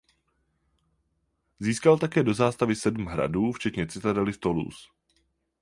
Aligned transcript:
Získal 1.59 1.97
také 1.97 2.23
do 2.23 2.33
zástavy 2.33 2.75
sedm 2.75 3.05
hradů 3.05 3.51
včetně 3.51 3.87
citadely 3.87 4.31
v 4.31 4.37
Toulouse. 4.37 4.87